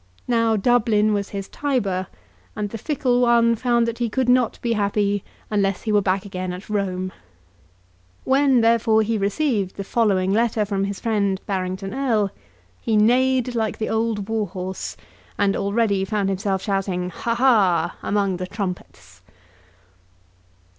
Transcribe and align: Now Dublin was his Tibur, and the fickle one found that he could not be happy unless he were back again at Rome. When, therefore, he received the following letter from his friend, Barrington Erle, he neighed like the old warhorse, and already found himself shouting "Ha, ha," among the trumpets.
Now 0.27 0.55
Dublin 0.55 1.13
was 1.13 1.29
his 1.29 1.47
Tibur, 1.47 2.07
and 2.55 2.71
the 2.71 2.79
fickle 2.79 3.21
one 3.21 3.55
found 3.55 3.87
that 3.87 3.99
he 3.99 4.09
could 4.09 4.27
not 4.27 4.59
be 4.63 4.73
happy 4.73 5.23
unless 5.51 5.83
he 5.83 5.91
were 5.91 6.01
back 6.01 6.25
again 6.25 6.53
at 6.53 6.71
Rome. 6.71 7.11
When, 8.23 8.61
therefore, 8.61 9.03
he 9.03 9.19
received 9.19 9.75
the 9.75 9.83
following 9.83 10.33
letter 10.33 10.65
from 10.65 10.85
his 10.85 10.99
friend, 10.99 11.39
Barrington 11.45 11.93
Erle, 11.93 12.31
he 12.81 12.97
neighed 12.97 13.53
like 13.53 13.77
the 13.77 13.89
old 13.89 14.27
warhorse, 14.27 14.97
and 15.37 15.55
already 15.55 16.03
found 16.03 16.29
himself 16.29 16.63
shouting 16.63 17.11
"Ha, 17.11 17.35
ha," 17.35 17.95
among 18.01 18.37
the 18.37 18.47
trumpets. 18.47 19.21